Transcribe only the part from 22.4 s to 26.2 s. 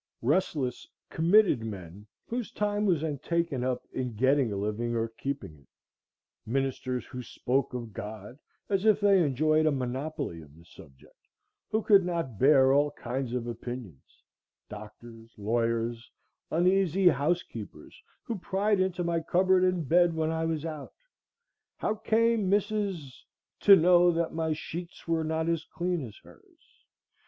Mrs.—— to know that my sheets were not as clean as